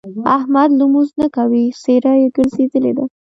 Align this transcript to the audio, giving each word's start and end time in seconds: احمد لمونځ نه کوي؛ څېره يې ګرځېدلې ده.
احمد 0.35 0.69
لمونځ 0.79 1.09
نه 1.21 1.27
کوي؛ 1.35 1.63
څېره 1.81 2.13
يې 2.21 2.27
ګرځېدلې 2.35 2.91
ده. 2.97 3.05